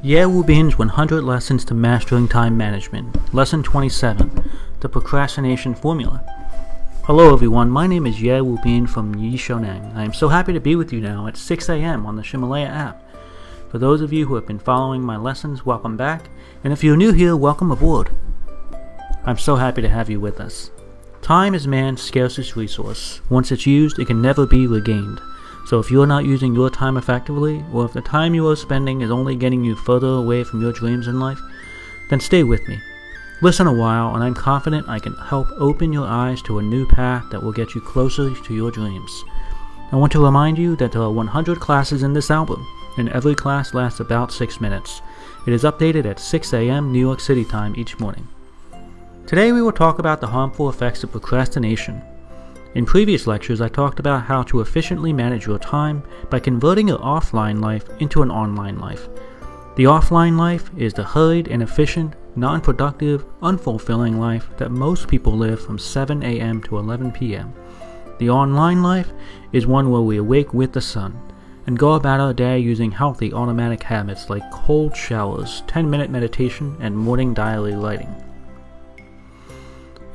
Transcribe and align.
Ye 0.00 0.18
Wubin's 0.18 0.78
100 0.78 1.24
Lessons 1.24 1.64
to 1.64 1.74
Mastering 1.74 2.28
Time 2.28 2.56
Management, 2.56 3.34
Lesson 3.34 3.64
27, 3.64 4.48
The 4.78 4.88
Procrastination 4.88 5.74
Formula. 5.74 6.22
Hello 7.02 7.34
everyone, 7.34 7.68
my 7.68 7.88
name 7.88 8.06
is 8.06 8.22
Ye 8.22 8.40
Bin 8.62 8.86
from 8.86 9.16
Yixiaoneng. 9.16 9.96
I 9.96 10.04
am 10.04 10.12
so 10.12 10.28
happy 10.28 10.52
to 10.52 10.60
be 10.60 10.76
with 10.76 10.92
you 10.92 11.00
now 11.00 11.26
at 11.26 11.36
6 11.36 11.68
a.m. 11.68 12.06
on 12.06 12.14
the 12.14 12.22
Ximalaya 12.22 12.68
app. 12.68 13.02
For 13.72 13.78
those 13.78 14.00
of 14.00 14.12
you 14.12 14.26
who 14.26 14.36
have 14.36 14.46
been 14.46 14.60
following 14.60 15.02
my 15.02 15.16
lessons, 15.16 15.66
welcome 15.66 15.96
back, 15.96 16.30
and 16.62 16.72
if 16.72 16.84
you're 16.84 16.96
new 16.96 17.10
here, 17.10 17.36
welcome 17.36 17.72
aboard. 17.72 18.10
I'm 19.24 19.36
so 19.36 19.56
happy 19.56 19.82
to 19.82 19.88
have 19.88 20.08
you 20.08 20.20
with 20.20 20.38
us. 20.38 20.70
Time 21.22 21.56
is 21.56 21.66
man's 21.66 22.00
scarcest 22.00 22.54
resource. 22.54 23.20
Once 23.28 23.50
it's 23.50 23.66
used, 23.66 23.98
it 23.98 24.06
can 24.06 24.22
never 24.22 24.46
be 24.46 24.68
regained. 24.68 25.20
So 25.68 25.78
if 25.78 25.90
you're 25.90 26.06
not 26.06 26.24
using 26.24 26.54
your 26.54 26.70
time 26.70 26.96
effectively, 26.96 27.62
or 27.74 27.84
if 27.84 27.92
the 27.92 28.00
time 28.00 28.34
you 28.34 28.48
are 28.48 28.56
spending 28.56 29.02
is 29.02 29.10
only 29.10 29.36
getting 29.36 29.62
you 29.62 29.76
further 29.76 30.06
away 30.06 30.42
from 30.42 30.62
your 30.62 30.72
dreams 30.72 31.08
in 31.08 31.20
life, 31.20 31.38
then 32.08 32.20
stay 32.20 32.42
with 32.42 32.66
me. 32.66 32.80
Listen 33.42 33.66
a 33.66 33.72
while, 33.74 34.14
and 34.14 34.24
I'm 34.24 34.32
confident 34.32 34.88
I 34.88 34.98
can 34.98 35.12
help 35.16 35.46
open 35.58 35.92
your 35.92 36.06
eyes 36.06 36.40
to 36.44 36.58
a 36.58 36.62
new 36.62 36.86
path 36.86 37.28
that 37.30 37.42
will 37.42 37.52
get 37.52 37.74
you 37.74 37.82
closer 37.82 38.34
to 38.34 38.54
your 38.54 38.70
dreams. 38.70 39.24
I 39.92 39.96
want 39.96 40.10
to 40.12 40.24
remind 40.24 40.56
you 40.56 40.74
that 40.76 40.90
there 40.92 41.02
are 41.02 41.12
100 41.12 41.60
classes 41.60 42.02
in 42.02 42.14
this 42.14 42.30
album, 42.30 42.66
and 42.96 43.10
every 43.10 43.34
class 43.34 43.74
lasts 43.74 44.00
about 44.00 44.32
6 44.32 44.62
minutes. 44.62 45.02
It 45.46 45.52
is 45.52 45.64
updated 45.64 46.06
at 46.06 46.18
6 46.18 46.54
a.m. 46.54 46.92
New 46.92 46.98
York 46.98 47.20
City 47.20 47.44
time 47.44 47.76
each 47.76 48.00
morning. 48.00 48.26
Today 49.26 49.52
we 49.52 49.60
will 49.60 49.72
talk 49.72 49.98
about 49.98 50.22
the 50.22 50.28
harmful 50.28 50.70
effects 50.70 51.04
of 51.04 51.12
procrastination. 51.12 52.00
In 52.74 52.84
previous 52.84 53.26
lectures, 53.26 53.60
I 53.60 53.68
talked 53.68 53.98
about 53.98 54.24
how 54.24 54.42
to 54.44 54.60
efficiently 54.60 55.12
manage 55.12 55.46
your 55.46 55.58
time 55.58 56.02
by 56.28 56.38
converting 56.38 56.88
your 56.88 56.98
offline 56.98 57.60
life 57.60 57.88
into 57.98 58.20
an 58.22 58.30
online 58.30 58.78
life. 58.78 59.08
The 59.76 59.84
offline 59.84 60.36
life 60.36 60.70
is 60.76 60.92
the 60.92 61.04
hurried, 61.04 61.48
inefficient, 61.48 62.14
non 62.36 62.60
productive, 62.60 63.24
unfulfilling 63.40 64.18
life 64.18 64.50
that 64.58 64.70
most 64.70 65.08
people 65.08 65.32
live 65.32 65.64
from 65.64 65.78
7 65.78 66.22
a.m. 66.22 66.60
to 66.64 66.78
11 66.78 67.12
p.m. 67.12 67.54
The 68.18 68.28
online 68.28 68.82
life 68.82 69.12
is 69.52 69.66
one 69.66 69.90
where 69.90 70.02
we 70.02 70.18
awake 70.18 70.52
with 70.52 70.72
the 70.72 70.80
sun 70.80 71.18
and 71.66 71.78
go 71.78 71.92
about 71.92 72.20
our 72.20 72.34
day 72.34 72.58
using 72.58 72.90
healthy 72.90 73.32
automatic 73.32 73.82
habits 73.82 74.28
like 74.28 74.50
cold 74.50 74.96
showers, 74.96 75.62
10 75.68 75.88
minute 75.88 76.10
meditation, 76.10 76.76
and 76.80 76.96
morning 76.96 77.32
diary 77.32 77.74
lighting. 77.74 78.14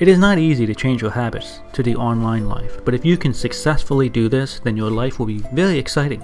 It 0.03 0.09
is 0.09 0.19
not 0.19 0.37
easy 0.37 0.65
to 0.65 0.75
change 0.75 1.01
your 1.01 1.11
habits 1.11 1.61
to 1.71 1.81
the 1.81 1.95
online 1.95 2.49
life, 2.49 2.83
but 2.83 2.93
if 2.93 3.05
you 3.05 3.15
can 3.15 3.33
successfully 3.33 4.09
do 4.09 4.27
this, 4.27 4.59
then 4.59 4.75
your 4.75 4.91
life 4.91 5.17
will 5.17 5.25
be 5.25 5.37
very 5.53 5.79
exciting. 5.79 6.21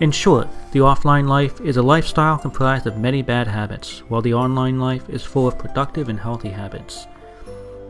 In 0.00 0.10
short, 0.10 0.48
the 0.72 0.80
offline 0.80 1.28
life 1.28 1.60
is 1.60 1.76
a 1.76 1.82
lifestyle 1.84 2.36
comprised 2.36 2.88
of 2.88 2.98
many 2.98 3.22
bad 3.22 3.46
habits, 3.46 4.00
while 4.08 4.20
the 4.20 4.34
online 4.34 4.80
life 4.80 5.08
is 5.08 5.22
full 5.22 5.46
of 5.46 5.56
productive 5.56 6.08
and 6.08 6.18
healthy 6.18 6.48
habits. 6.48 7.06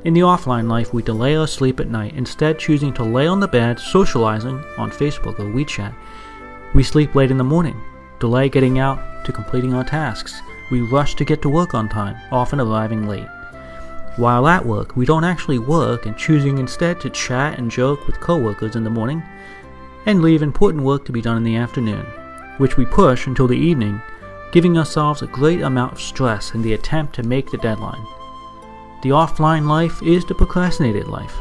In 0.04 0.12
the 0.12 0.20
offline 0.20 0.68
life, 0.68 0.92
we 0.92 1.02
delay 1.02 1.34
our 1.34 1.46
sleep 1.46 1.80
at 1.80 1.88
night, 1.88 2.12
instead 2.14 2.58
choosing 2.58 2.92
to 2.92 3.02
lay 3.02 3.26
on 3.26 3.40
the 3.40 3.48
bed 3.48 3.80
socializing 3.80 4.62
on 4.76 4.90
Facebook 4.90 5.40
or 5.40 5.46
WeChat. 5.46 5.94
We 6.74 6.82
sleep 6.82 7.14
late 7.14 7.30
in 7.30 7.38
the 7.38 7.42
morning, 7.42 7.80
delay 8.18 8.50
getting 8.50 8.78
out 8.78 9.24
to 9.24 9.32
completing 9.32 9.72
our 9.72 9.82
tasks. 9.82 10.42
We 10.70 10.82
rush 10.82 11.14
to 11.14 11.24
get 11.24 11.40
to 11.40 11.48
work 11.48 11.72
on 11.72 11.88
time, 11.88 12.18
often 12.30 12.60
arriving 12.60 13.08
late. 13.08 13.28
While 14.16 14.48
at 14.48 14.66
work, 14.66 14.96
we 14.96 15.06
don't 15.06 15.24
actually 15.24 15.58
work 15.58 16.04
and 16.04 16.16
choosing 16.16 16.58
instead 16.58 17.00
to 17.00 17.10
chat 17.10 17.58
and 17.58 17.70
joke 17.70 18.06
with 18.06 18.20
coworkers 18.20 18.76
in 18.76 18.84
the 18.84 18.90
morning 18.90 19.22
and 20.06 20.22
leave 20.22 20.42
important 20.42 20.84
work 20.84 21.04
to 21.04 21.12
be 21.12 21.22
done 21.22 21.36
in 21.36 21.44
the 21.44 21.56
afternoon, 21.56 22.04
which 22.58 22.76
we 22.76 22.84
push 22.84 23.26
until 23.26 23.46
the 23.46 23.54
evening, 23.54 24.00
giving 24.52 24.76
ourselves 24.76 25.22
a 25.22 25.26
great 25.26 25.60
amount 25.60 25.92
of 25.92 26.00
stress 26.00 26.54
in 26.54 26.62
the 26.62 26.72
attempt 26.72 27.14
to 27.14 27.22
make 27.22 27.50
the 27.50 27.58
deadline. 27.58 28.04
The 29.02 29.10
offline 29.10 29.66
life 29.66 30.02
is 30.02 30.24
the 30.24 30.34
procrastinated 30.34 31.06
life. 31.06 31.38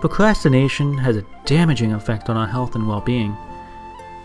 Procrastination 0.00 0.98
has 0.98 1.16
a 1.16 1.24
damaging 1.44 1.92
effect 1.92 2.28
on 2.28 2.36
our 2.36 2.46
health 2.46 2.74
and 2.74 2.88
well 2.88 3.00
being. 3.00 3.36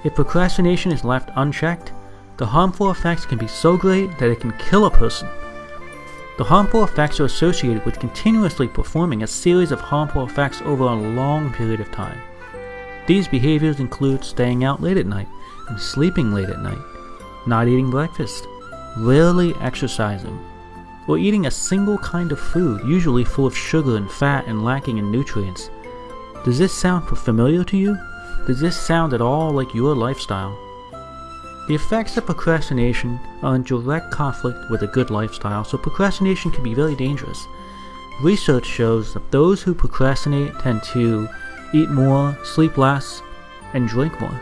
If 0.03 0.15
procrastination 0.15 0.91
is 0.91 1.03
left 1.03 1.29
unchecked, 1.35 1.91
the 2.37 2.45
harmful 2.45 2.89
effects 2.89 3.25
can 3.25 3.37
be 3.37 3.47
so 3.47 3.75
great 3.75 4.17
that 4.17 4.29
it 4.29 4.39
can 4.39 4.53
kill 4.53 4.85
a 4.85 4.91
person. 4.91 5.27
The 6.39 6.45
harmful 6.45 6.85
effects 6.85 7.19
are 7.19 7.25
associated 7.25 7.83
with 7.83 7.99
continuously 7.99 8.69
performing 8.69 9.23
a 9.23 9.27
series 9.27 9.73
of 9.73 9.81
harmful 9.81 10.25
effects 10.25 10.61
over 10.61 10.85
a 10.85 10.95
long 10.95 11.51
period 11.51 11.81
of 11.81 11.91
time. 11.91 12.17
These 13.07 13.27
behaviors 13.27 13.81
include 13.81 14.23
staying 14.23 14.63
out 14.63 14.81
late 14.81 14.95
at 14.95 15.05
night 15.05 15.27
and 15.67 15.77
sleeping 15.77 16.31
late 16.31 16.47
at 16.47 16.61
night, 16.61 16.79
not 17.45 17.67
eating 17.67 17.91
breakfast, 17.91 18.47
rarely 18.99 19.53
exercising, 19.55 20.39
or 21.09 21.17
eating 21.17 21.45
a 21.45 21.51
single 21.51 21.97
kind 21.97 22.31
of 22.31 22.39
food, 22.39 22.87
usually 22.87 23.25
full 23.25 23.45
of 23.45 23.57
sugar 23.57 23.97
and 23.97 24.09
fat 24.09 24.47
and 24.47 24.63
lacking 24.63 24.97
in 24.97 25.11
nutrients. 25.11 25.69
Does 26.45 26.57
this 26.57 26.71
sound 26.71 27.05
familiar 27.05 27.65
to 27.65 27.75
you? 27.75 27.97
Does 28.47 28.61
this 28.61 28.77
sound 28.77 29.11
at 29.11 29.19
all 29.19 29.51
like 29.51 29.75
your 29.75 29.93
lifestyle? 29.93 30.57
The 31.69 31.75
effects 31.75 32.17
of 32.17 32.25
procrastination 32.25 33.19
are 33.43 33.53
in 33.53 33.61
direct 33.61 34.09
conflict 34.09 34.71
with 34.71 34.81
a 34.81 34.87
good 34.87 35.11
lifestyle, 35.11 35.63
so 35.63 35.77
procrastination 35.77 36.49
can 36.49 36.63
be 36.63 36.73
very 36.73 36.95
dangerous. 36.95 37.45
Research 38.23 38.65
shows 38.65 39.13
that 39.13 39.29
those 39.29 39.61
who 39.61 39.75
procrastinate 39.75 40.57
tend 40.61 40.81
to 40.93 41.29
eat 41.71 41.91
more, 41.91 42.35
sleep 42.43 42.75
less, 42.75 43.21
and 43.75 43.87
drink 43.87 44.19
more. 44.19 44.41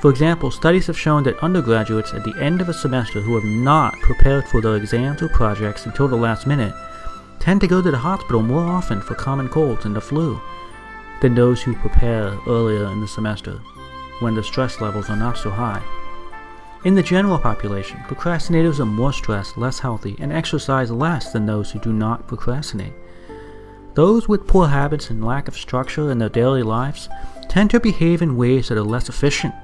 For 0.00 0.10
example, 0.10 0.50
studies 0.50 0.88
have 0.88 0.98
shown 0.98 1.22
that 1.22 1.38
undergraduates 1.44 2.12
at 2.12 2.24
the 2.24 2.36
end 2.42 2.60
of 2.60 2.68
a 2.68 2.74
semester 2.74 3.20
who 3.20 3.36
have 3.36 3.44
not 3.44 3.94
prepared 4.00 4.48
for 4.48 4.60
their 4.60 4.74
exams 4.74 5.22
or 5.22 5.28
projects 5.28 5.86
until 5.86 6.08
the 6.08 6.16
last 6.16 6.44
minute 6.44 6.74
tend 7.38 7.60
to 7.60 7.68
go 7.68 7.80
to 7.80 7.92
the 7.92 7.98
hospital 7.98 8.42
more 8.42 8.64
often 8.64 9.00
for 9.00 9.14
common 9.14 9.48
colds 9.48 9.84
and 9.84 9.94
the 9.94 10.00
flu 10.00 10.40
than 11.22 11.36
those 11.36 11.62
who 11.62 11.76
prepare 11.76 12.36
earlier 12.48 12.86
in 12.86 13.00
the 13.00 13.06
semester 13.06 13.60
when 14.18 14.34
the 14.34 14.42
stress 14.42 14.80
levels 14.80 15.08
are 15.08 15.16
not 15.16 15.38
so 15.38 15.50
high. 15.50 15.80
In 16.84 16.94
the 16.94 17.02
general 17.02 17.38
population, 17.38 17.98
procrastinators 18.06 18.78
are 18.78 18.86
more 18.86 19.12
stressed, 19.12 19.58
less 19.58 19.80
healthy, 19.80 20.14
and 20.20 20.32
exercise 20.32 20.92
less 20.92 21.32
than 21.32 21.44
those 21.44 21.72
who 21.72 21.80
do 21.80 21.92
not 21.92 22.28
procrastinate. 22.28 22.92
Those 23.94 24.28
with 24.28 24.46
poor 24.46 24.68
habits 24.68 25.10
and 25.10 25.24
lack 25.24 25.48
of 25.48 25.56
structure 25.56 26.12
in 26.12 26.18
their 26.18 26.28
daily 26.28 26.62
lives 26.62 27.08
tend 27.48 27.70
to 27.70 27.80
behave 27.80 28.22
in 28.22 28.36
ways 28.36 28.68
that 28.68 28.78
are 28.78 28.84
less 28.84 29.08
efficient 29.08 29.54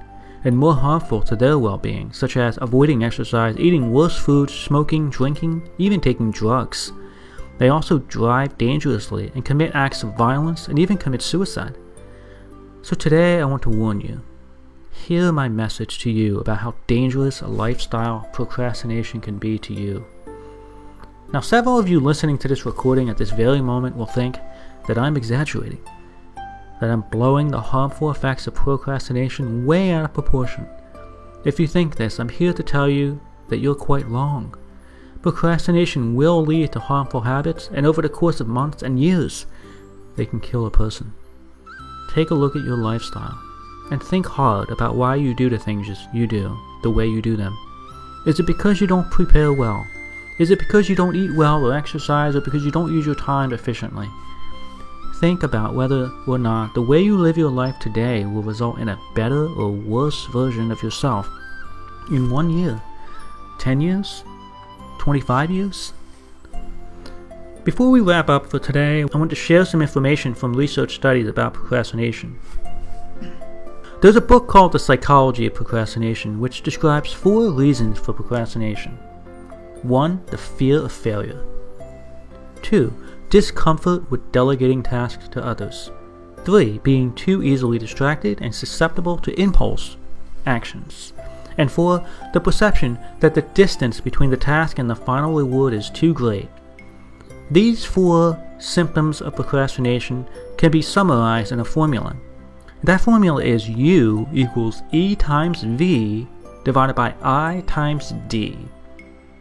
and 0.42 0.58
more 0.58 0.74
harmful 0.74 1.22
to 1.22 1.36
their 1.36 1.56
well 1.56 1.78
being, 1.78 2.12
such 2.12 2.36
as 2.36 2.58
avoiding 2.60 3.04
exercise, 3.04 3.56
eating 3.58 3.92
worse 3.92 4.18
foods, 4.18 4.52
smoking, 4.52 5.08
drinking, 5.08 5.70
even 5.78 6.00
taking 6.00 6.32
drugs. 6.32 6.92
They 7.58 7.68
also 7.68 7.98
drive 8.00 8.58
dangerously 8.58 9.30
and 9.36 9.44
commit 9.44 9.76
acts 9.76 10.02
of 10.02 10.16
violence 10.16 10.66
and 10.66 10.80
even 10.80 10.96
commit 10.96 11.22
suicide. 11.22 11.78
So 12.82 12.96
today 12.96 13.40
I 13.40 13.44
want 13.44 13.62
to 13.62 13.70
warn 13.70 14.00
you 14.00 14.20
hear 14.94 15.32
my 15.32 15.48
message 15.48 15.98
to 15.98 16.10
you 16.10 16.38
about 16.38 16.58
how 16.58 16.74
dangerous 16.86 17.40
a 17.40 17.46
lifestyle 17.46 18.28
procrastination 18.32 19.20
can 19.20 19.38
be 19.38 19.58
to 19.58 19.74
you. 19.74 20.06
Now, 21.32 21.40
several 21.40 21.78
of 21.78 21.88
you 21.88 22.00
listening 22.00 22.38
to 22.38 22.48
this 22.48 22.64
recording 22.64 23.10
at 23.10 23.18
this 23.18 23.30
very 23.30 23.60
moment 23.60 23.96
will 23.96 24.06
think 24.06 24.38
that 24.86 24.96
I'm 24.96 25.16
exaggerating, 25.16 25.84
that 26.80 26.90
I'm 26.90 27.02
blowing 27.02 27.48
the 27.48 27.60
harmful 27.60 28.10
effects 28.10 28.46
of 28.46 28.54
procrastination 28.54 29.66
way 29.66 29.90
out 29.90 30.04
of 30.04 30.14
proportion. 30.14 30.66
If 31.44 31.60
you 31.60 31.66
think 31.66 31.96
this, 31.96 32.18
I'm 32.18 32.28
here 32.28 32.52
to 32.52 32.62
tell 32.62 32.88
you 32.88 33.20
that 33.48 33.58
you're 33.58 33.74
quite 33.74 34.08
wrong. 34.08 34.54
Procrastination 35.20 36.14
will 36.14 36.42
lead 36.42 36.72
to 36.72 36.80
harmful 36.80 37.22
habits, 37.22 37.68
and 37.74 37.84
over 37.84 38.00
the 38.00 38.08
course 38.08 38.40
of 38.40 38.46
months 38.46 38.82
and 38.82 39.00
years, 39.00 39.44
they 40.16 40.24
can 40.24 40.40
kill 40.40 40.66
a 40.66 40.70
person. 40.70 41.12
Take 42.14 42.30
a 42.30 42.34
look 42.34 42.54
at 42.56 42.64
your 42.64 42.76
lifestyle 42.76 43.38
and 43.90 44.02
think 44.02 44.26
hard 44.26 44.70
about 44.70 44.96
why 44.96 45.16
you 45.16 45.34
do 45.34 45.50
the 45.50 45.58
things 45.58 45.88
you 46.12 46.26
do 46.26 46.58
the 46.82 46.90
way 46.90 47.06
you 47.06 47.22
do 47.22 47.36
them. 47.36 47.56
Is 48.26 48.38
it 48.38 48.46
because 48.46 48.80
you 48.80 48.86
don't 48.86 49.10
prepare 49.10 49.52
well? 49.52 49.86
Is 50.38 50.50
it 50.50 50.58
because 50.58 50.88
you 50.88 50.96
don't 50.96 51.16
eat 51.16 51.34
well 51.34 51.64
or 51.64 51.74
exercise 51.74 52.34
or 52.34 52.40
because 52.40 52.64
you 52.64 52.70
don't 52.70 52.92
use 52.92 53.06
your 53.06 53.14
time 53.14 53.52
efficiently? 53.52 54.08
Think 55.20 55.42
about 55.42 55.74
whether 55.74 56.10
or 56.26 56.38
not 56.38 56.74
the 56.74 56.82
way 56.82 57.00
you 57.00 57.16
live 57.16 57.38
your 57.38 57.50
life 57.50 57.78
today 57.78 58.24
will 58.24 58.42
result 58.42 58.78
in 58.78 58.88
a 58.88 59.00
better 59.14 59.46
or 59.46 59.70
worse 59.70 60.26
version 60.26 60.70
of 60.70 60.82
yourself 60.82 61.28
in 62.10 62.30
one 62.30 62.50
year, 62.50 62.82
10 63.58 63.80
years, 63.80 64.24
25 64.98 65.50
years. 65.50 65.92
Before 67.62 67.90
we 67.90 68.00
wrap 68.00 68.28
up 68.28 68.50
for 68.50 68.58
today, 68.58 69.02
I 69.02 69.16
want 69.16 69.30
to 69.30 69.36
share 69.36 69.64
some 69.64 69.80
information 69.80 70.34
from 70.34 70.54
research 70.54 70.96
studies 70.96 71.28
about 71.28 71.54
procrastination. 71.54 72.38
There's 74.04 74.16
a 74.16 74.20
book 74.20 74.48
called 74.48 74.72
The 74.72 74.78
Psychology 74.78 75.46
of 75.46 75.54
Procrastination, 75.54 76.38
which 76.38 76.60
describes 76.60 77.10
four 77.10 77.50
reasons 77.50 77.98
for 77.98 78.12
procrastination 78.12 78.98
1. 79.80 80.22
The 80.26 80.36
fear 80.36 80.80
of 80.80 80.92
failure. 80.92 81.42
2. 82.60 82.92
Discomfort 83.30 84.10
with 84.10 84.30
delegating 84.30 84.82
tasks 84.82 85.26
to 85.28 85.42
others. 85.42 85.90
3. 86.44 86.80
Being 86.82 87.14
too 87.14 87.42
easily 87.42 87.78
distracted 87.78 88.42
and 88.42 88.54
susceptible 88.54 89.16
to 89.16 89.40
impulse 89.40 89.96
actions. 90.44 91.14
And 91.56 91.72
4. 91.72 92.06
The 92.34 92.40
perception 92.42 92.98
that 93.20 93.34
the 93.34 93.40
distance 93.40 94.00
between 94.02 94.28
the 94.28 94.36
task 94.36 94.78
and 94.78 94.90
the 94.90 94.94
final 94.94 95.32
reward 95.32 95.72
is 95.72 95.88
too 95.88 96.12
great. 96.12 96.50
These 97.50 97.86
four 97.86 98.38
symptoms 98.58 99.22
of 99.22 99.36
procrastination 99.36 100.28
can 100.58 100.70
be 100.70 100.82
summarized 100.82 101.52
in 101.52 101.60
a 101.60 101.64
formula. 101.64 102.14
That 102.84 103.00
formula 103.00 103.42
is 103.42 103.66
U 103.66 104.28
equals 104.30 104.82
E 104.92 105.16
times 105.16 105.62
V 105.62 106.28
divided 106.64 106.94
by 106.94 107.14
I 107.22 107.64
times 107.66 108.12
D. 108.28 108.58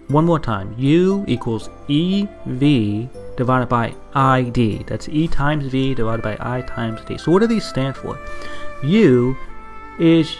One 0.07 0.23
more 0.23 0.39
time, 0.39 0.73
U 0.77 1.25
equals 1.27 1.69
EV 1.89 3.09
divided 3.35 3.67
by 3.67 3.95
ID. 4.13 4.85
That's 4.87 5.09
E 5.09 5.27
times 5.27 5.65
V 5.65 5.93
divided 5.93 6.23
by 6.23 6.37
I 6.39 6.61
times 6.61 7.01
D. 7.05 7.17
So 7.17 7.33
what 7.33 7.39
do 7.39 7.47
these 7.47 7.65
stand 7.65 7.97
for? 7.97 8.17
U 8.81 9.35
is 9.99 10.37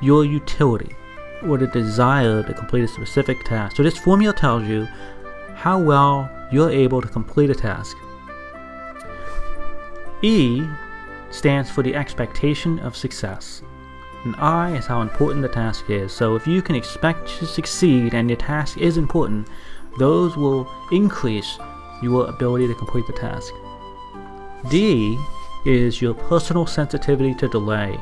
your 0.00 0.24
utility 0.24 0.96
or 1.46 1.58
the 1.58 1.66
desire 1.66 2.42
to 2.42 2.54
complete 2.54 2.84
a 2.84 2.88
specific 2.88 3.44
task. 3.44 3.76
So 3.76 3.82
this 3.82 3.98
formula 3.98 4.32
tells 4.32 4.64
you 4.64 4.88
how 5.54 5.78
well 5.78 6.30
you're 6.50 6.70
able 6.70 7.02
to 7.02 7.08
complete 7.08 7.50
a 7.50 7.54
task. 7.54 7.94
E 10.22 10.64
stands 11.32 11.70
for 11.70 11.82
the 11.82 11.94
expectation 11.94 12.78
of 12.80 12.96
success. 12.96 13.62
And 14.24 14.36
I 14.36 14.76
is 14.76 14.86
how 14.86 15.00
important 15.00 15.42
the 15.42 15.48
task 15.48 15.90
is. 15.90 16.12
So 16.12 16.36
if 16.36 16.46
you 16.46 16.62
can 16.62 16.76
expect 16.76 17.28
to 17.38 17.46
succeed 17.46 18.14
and 18.14 18.30
your 18.30 18.36
task 18.36 18.78
is 18.78 18.96
important, 18.96 19.48
those 19.98 20.36
will 20.36 20.70
increase 20.92 21.58
your 22.02 22.28
ability 22.28 22.68
to 22.68 22.74
complete 22.74 23.06
the 23.06 23.12
task. 23.14 23.52
D 24.70 25.18
is 25.66 26.00
your 26.00 26.14
personal 26.14 26.66
sensitivity 26.66 27.34
to 27.34 27.48
delay. 27.48 27.98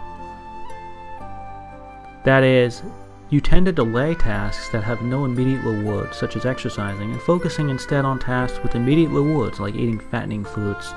That 2.25 2.45
is, 2.45 2.83
you 3.31 3.41
tend 3.41 3.67
to 3.67 3.73
delay 3.73 4.15
tasks 4.15 4.69
that 4.71 4.85
have 4.85 5.03
no 5.03 5.25
immediate 5.25 5.65
rewards, 5.65 6.17
such 6.19 6.37
as 6.37 6.45
exercising, 6.45 7.13
and 7.13 7.21
focusing 7.23 7.71
instead 7.71 8.05
on 8.05 8.19
tasks 8.19 8.59
with 8.63 8.75
immediate 8.75 9.11
rewards, 9.11 9.59
like 9.59 9.75
eating 9.75 10.01
fattening 10.01 10.45
foods. 10.45 10.93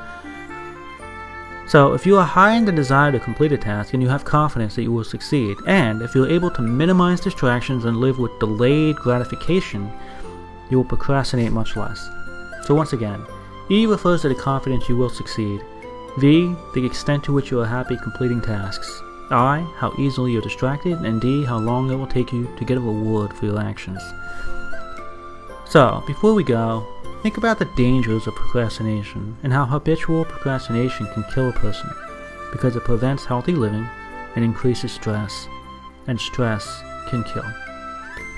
So, 1.65 1.94
if 1.94 2.06
you 2.06 2.18
are 2.18 2.25
high 2.25 2.56
in 2.56 2.65
the 2.65 2.71
desire 2.71 3.12
to 3.12 3.19
complete 3.19 3.54
a 3.54 3.57
task 3.57 3.94
and 3.94 4.04
you 4.04 4.10
have 4.10 4.25
confidence 4.25 4.75
that 4.75 4.83
you 4.83 4.92
will 4.92 5.04
succeed, 5.04 5.57
and 5.65 6.01
if 6.01 6.13
you're 6.13 6.30
able 6.30 6.51
to 6.51 6.62
minimize 6.62 7.21
distractions 7.21 7.86
and 7.86 7.98
live 7.98 8.19
with 8.19 8.38
delayed 8.39 8.98
gratification, 8.98 9.89
you 10.69 10.77
will 10.77 10.86
procrastinate 10.86 11.51
much 11.51 11.75
less. 11.75 12.10
So, 12.63 12.75
once 12.75 12.94
again, 12.94 13.25
E 13.71 13.86
refers 13.86 14.21
to 14.21 14.30
the 14.30 14.36
confidence 14.36 14.89
you 14.89 14.98
will 14.98 15.10
succeed, 15.10 15.62
V, 16.19 16.54
the 16.75 16.86
extent 16.86 17.24
to 17.24 17.33
which 17.33 17.50
you 17.50 17.62
are 17.62 17.66
happy 17.66 17.98
completing 17.98 18.42
tasks, 18.42 19.01
I, 19.31 19.66
how 19.77 19.94
easily 19.98 20.33
you're 20.33 20.42
distracted, 20.42 21.00
and 21.00 21.19
D, 21.19 21.44
how 21.44 21.57
long 21.57 21.89
it 21.89 21.95
will 21.95 22.07
take 22.07 22.31
you 22.33 22.54
to 22.57 22.66
get 22.66 22.77
a 22.77 22.81
reward 22.81 23.33
for 23.33 23.45
your 23.45 23.59
actions. 23.59 24.01
So, 25.66 26.04
before 26.06 26.33
we 26.33 26.44
go, 26.44 26.86
Think 27.24 27.38
about 27.38 27.58
the 27.58 27.72
dangers 27.78 28.28
of 28.28 28.36
procrastination 28.36 29.38
and 29.44 29.54
how 29.54 29.64
habitual 29.64 30.25
procrastination 30.25 31.08
can 31.14 31.24
kill 31.34 31.48
a 31.48 31.54
person 31.54 31.90
because 32.52 32.75
it 32.75 32.84
prevents 32.84 33.24
healthy 33.24 33.54
living 33.54 33.88
and 34.36 34.44
increases 34.44 34.92
stress, 34.92 35.48
and 36.08 36.20
stress 36.20 36.81
can 37.08 37.24
kill. 37.24 37.46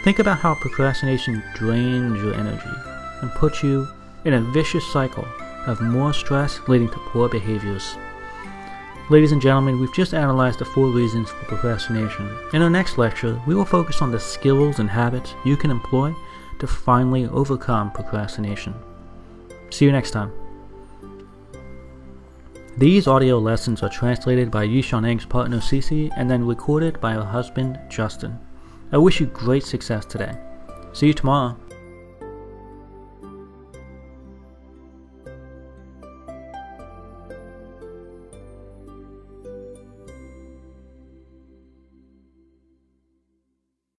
Think 0.04 0.20
about 0.20 0.38
how 0.38 0.54
procrastination 0.54 1.42
drains 1.56 2.22
your 2.22 2.36
energy 2.36 2.70
and 3.24 3.32
puts 3.32 3.64
you 3.64 3.88
in 4.24 4.34
a 4.34 4.52
vicious 4.52 4.86
cycle 4.94 5.26
of 5.66 5.82
more 5.82 6.14
stress 6.14 6.60
leading 6.68 6.90
to 6.90 7.00
poor 7.08 7.28
behaviors. 7.28 7.98
Ladies 9.10 9.32
and 9.32 9.42
gentlemen, 9.42 9.80
we've 9.80 9.94
just 9.96 10.14
analyzed 10.14 10.60
the 10.60 10.66
four 10.66 10.90
reasons 10.90 11.32
for 11.32 11.46
procrastination. 11.46 12.38
In 12.54 12.62
our 12.62 12.70
next 12.70 13.00
lecture, 13.00 13.42
we 13.48 13.56
will 13.56 13.66
focus 13.66 14.04
on 14.04 14.12
the 14.12 14.20
skills 14.20 14.78
and 14.78 14.92
habits 14.92 15.34
you 15.44 15.58
can 15.58 15.72
employ 15.72 16.14
to 16.60 16.68
finally 16.68 17.28
overcome 17.28 17.92
procrastination. 17.92 18.74
See 19.70 19.86
you 19.86 19.92
next 19.92 20.12
time. 20.12 20.32
These 22.78 23.08
audio 23.08 23.40
lessons 23.40 23.84
are 23.84 23.90
translated 23.90 24.52
by 24.52 24.68
Yixiaoneng's 24.68 25.26
partner 25.26 25.60
Cece 25.60 26.12
and 26.18 26.30
then 26.30 26.46
recorded 26.46 27.00
by 27.00 27.14
her 27.14 27.24
husband 27.24 27.80
Justin. 27.90 28.38
I 28.92 28.98
wish 28.98 29.20
you 29.20 29.28
great 29.28 29.64
success 29.64 30.06
today. 30.06 30.38
See 30.94 31.08
you 31.08 31.14
tomorrow. 31.14 31.58